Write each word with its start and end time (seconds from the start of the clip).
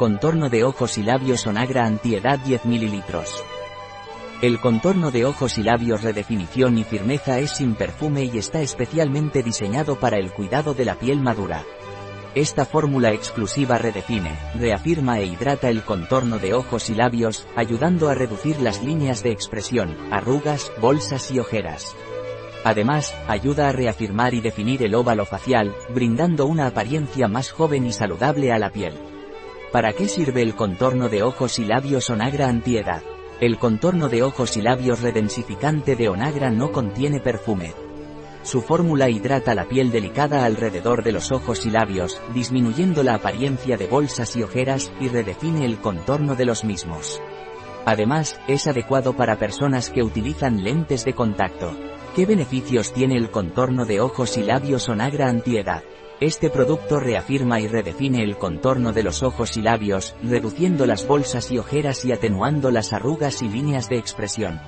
Contorno 0.00 0.48
de 0.48 0.64
ojos 0.64 0.96
y 0.96 1.02
labios 1.02 1.46
Onagra 1.46 1.84
Antiedad 1.84 2.38
10 2.38 2.64
ml. 2.64 3.02
El 4.40 4.58
contorno 4.58 5.10
de 5.10 5.26
ojos 5.26 5.58
y 5.58 5.62
labios 5.62 6.02
redefinición 6.02 6.78
y 6.78 6.84
firmeza 6.84 7.38
es 7.38 7.50
sin 7.50 7.74
perfume 7.74 8.24
y 8.24 8.38
está 8.38 8.62
especialmente 8.62 9.42
diseñado 9.42 10.00
para 10.00 10.16
el 10.16 10.32
cuidado 10.32 10.72
de 10.72 10.86
la 10.86 10.94
piel 10.94 11.20
madura. 11.20 11.66
Esta 12.34 12.64
fórmula 12.64 13.12
exclusiva 13.12 13.76
redefine, 13.76 14.38
reafirma 14.54 15.18
e 15.18 15.26
hidrata 15.26 15.68
el 15.68 15.82
contorno 15.82 16.38
de 16.38 16.54
ojos 16.54 16.88
y 16.88 16.94
labios, 16.94 17.46
ayudando 17.54 18.08
a 18.08 18.14
reducir 18.14 18.58
las 18.62 18.82
líneas 18.82 19.22
de 19.22 19.32
expresión, 19.32 19.98
arrugas, 20.10 20.72
bolsas 20.80 21.30
y 21.30 21.40
ojeras. 21.40 21.94
Además, 22.64 23.14
ayuda 23.28 23.68
a 23.68 23.72
reafirmar 23.72 24.32
y 24.32 24.40
definir 24.40 24.82
el 24.82 24.94
óvalo 24.94 25.26
facial, 25.26 25.76
brindando 25.92 26.46
una 26.46 26.68
apariencia 26.68 27.28
más 27.28 27.50
joven 27.50 27.84
y 27.84 27.92
saludable 27.92 28.50
a 28.50 28.58
la 28.58 28.70
piel. 28.70 28.94
¿Para 29.72 29.92
qué 29.92 30.08
sirve 30.08 30.42
el 30.42 30.56
contorno 30.56 31.08
de 31.08 31.22
ojos 31.22 31.60
y 31.60 31.64
labios 31.64 32.10
Onagra 32.10 32.48
Antiedad? 32.48 33.02
El 33.40 33.56
contorno 33.56 34.08
de 34.08 34.24
ojos 34.24 34.56
y 34.56 34.62
labios 34.62 35.00
redensificante 35.00 35.94
de 35.94 36.08
Onagra 36.08 36.50
no 36.50 36.72
contiene 36.72 37.20
perfume. 37.20 37.72
Su 38.42 38.62
fórmula 38.62 39.08
hidrata 39.08 39.54
la 39.54 39.68
piel 39.68 39.92
delicada 39.92 40.44
alrededor 40.44 41.04
de 41.04 41.12
los 41.12 41.30
ojos 41.30 41.66
y 41.66 41.70
labios, 41.70 42.20
disminuyendo 42.34 43.04
la 43.04 43.14
apariencia 43.14 43.76
de 43.76 43.86
bolsas 43.86 44.34
y 44.34 44.42
ojeras, 44.42 44.90
y 44.98 45.06
redefine 45.06 45.64
el 45.64 45.78
contorno 45.78 46.34
de 46.34 46.46
los 46.46 46.64
mismos. 46.64 47.22
Además, 47.86 48.40
es 48.48 48.66
adecuado 48.66 49.12
para 49.12 49.38
personas 49.38 49.90
que 49.90 50.02
utilizan 50.02 50.64
lentes 50.64 51.04
de 51.04 51.12
contacto. 51.12 51.76
¿Qué 52.14 52.26
beneficios 52.26 52.92
tiene 52.92 53.16
el 53.16 53.30
contorno 53.30 53.84
de 53.84 54.00
ojos 54.00 54.36
y 54.36 54.42
labios 54.42 54.88
Onagra 54.88 55.28
Antiedad? 55.28 55.84
Este 56.18 56.50
producto 56.50 56.98
reafirma 56.98 57.60
y 57.60 57.68
redefine 57.68 58.24
el 58.24 58.36
contorno 58.36 58.92
de 58.92 59.04
los 59.04 59.22
ojos 59.22 59.56
y 59.56 59.62
labios, 59.62 60.16
reduciendo 60.20 60.86
las 60.86 61.06
bolsas 61.06 61.52
y 61.52 61.58
ojeras 61.58 62.04
y 62.04 62.10
atenuando 62.10 62.72
las 62.72 62.92
arrugas 62.92 63.42
y 63.42 63.48
líneas 63.48 63.88
de 63.88 63.98
expresión. 63.98 64.60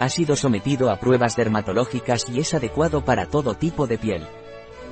Ha 0.00 0.08
sido 0.08 0.34
sometido 0.34 0.90
a 0.90 0.98
pruebas 0.98 1.36
dermatológicas 1.36 2.28
y 2.28 2.40
es 2.40 2.52
adecuado 2.52 3.04
para 3.04 3.26
todo 3.26 3.54
tipo 3.54 3.86
de 3.86 3.98
piel. 3.98 4.26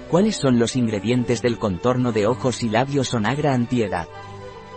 ¿Cuáles 0.08 0.36
son 0.36 0.60
los 0.60 0.76
ingredientes 0.76 1.42
del 1.42 1.58
contorno 1.58 2.12
de 2.12 2.28
ojos 2.28 2.62
y 2.62 2.68
labios 2.68 3.12
Onagra 3.14 3.52
Antiedad? 3.52 4.06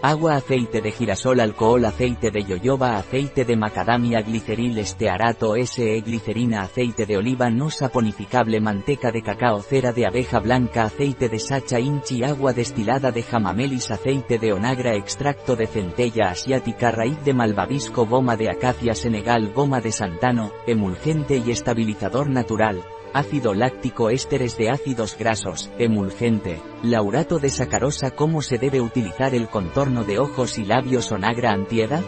Agua, 0.06 0.36
aceite 0.36 0.82
de 0.82 0.92
girasol, 0.92 1.40
alcohol, 1.40 1.86
aceite 1.86 2.30
de 2.30 2.44
yoyoba, 2.44 2.98
aceite 2.98 3.46
de 3.46 3.56
macadamia, 3.56 4.22
gliceril, 4.22 4.78
estearato, 4.78 5.56
SE, 5.66 6.02
glicerina, 6.02 6.64
aceite 6.64 7.06
de 7.06 7.16
oliva 7.16 7.50
no 7.50 7.70
saponificable, 7.70 8.60
manteca 8.60 9.14
de 9.14 9.22
cacao, 9.22 9.62
cera 9.62 9.94
de 9.94 10.06
abeja 10.06 10.40
blanca, 10.40 10.84
aceite 10.84 11.30
de 11.30 11.40
sacha 11.40 11.80
inchi, 11.80 12.22
agua 12.22 12.52
destilada 12.52 13.14
de 13.14 13.24
jamamelis, 13.24 13.92
aceite 13.92 14.38
de 14.38 14.52
onagra, 14.52 14.94
extracto 14.94 15.56
de 15.56 15.68
centella 15.68 16.32
asiática, 16.32 16.92
raíz 16.92 17.24
de 17.24 17.34
malvavisco, 17.34 18.06
goma 18.06 18.36
de 18.36 18.50
acacia 18.50 18.96
senegal, 18.96 19.54
goma 19.54 19.80
de 19.80 19.94
santano, 19.94 20.52
emulgente 20.68 21.38
y 21.38 21.50
estabilizador 21.50 22.30
natural, 22.30 22.84
ácido 23.14 23.54
láctico 23.54 24.10
ésteres 24.10 24.58
de 24.58 24.70
ácidos 24.70 25.16
grasos, 25.18 25.70
emulgente, 25.78 26.60
laurato 26.82 27.40
de 27.40 27.50
sacarosa 27.50 28.12
¿Cómo 28.12 28.42
se 28.42 28.58
debe 28.58 28.82
utilizar 28.82 29.36
el 29.36 29.48
contorno 29.48 29.93
de 30.02 30.18
ojos 30.18 30.58
y 30.58 30.66
labios 30.66 31.12
Onagra 31.12 31.52
antiedad? 31.52 32.02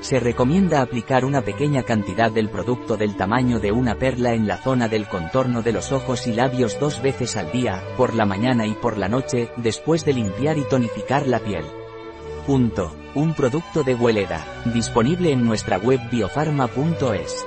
Se 0.00 0.20
recomienda 0.20 0.80
aplicar 0.80 1.24
una 1.24 1.42
pequeña 1.42 1.82
cantidad 1.82 2.30
del 2.30 2.48
producto 2.48 2.96
del 2.96 3.16
tamaño 3.16 3.58
de 3.58 3.72
una 3.72 3.96
perla 3.96 4.34
en 4.34 4.46
la 4.46 4.58
zona 4.58 4.86
del 4.86 5.08
contorno 5.08 5.62
de 5.62 5.72
los 5.72 5.90
ojos 5.90 6.28
y 6.28 6.32
labios 6.32 6.78
dos 6.78 7.02
veces 7.02 7.36
al 7.36 7.50
día, 7.50 7.82
por 7.96 8.14
la 8.14 8.24
mañana 8.24 8.64
y 8.64 8.74
por 8.74 8.96
la 8.96 9.08
noche, 9.08 9.50
después 9.56 10.04
de 10.04 10.12
limpiar 10.12 10.56
y 10.56 10.62
tonificar 10.62 11.26
la 11.26 11.40
piel. 11.40 11.64
Punto. 12.46 12.94
Un 13.14 13.34
producto 13.34 13.82
de 13.82 13.96
Hueleda, 13.96 14.46
disponible 14.72 15.32
en 15.32 15.44
nuestra 15.44 15.78
web 15.78 15.98
biofarma.es. 16.10 17.46